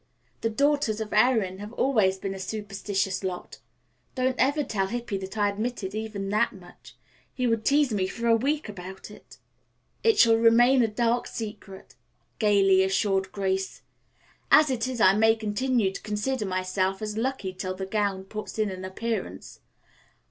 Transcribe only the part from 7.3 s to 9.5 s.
He would tease me for a week about it."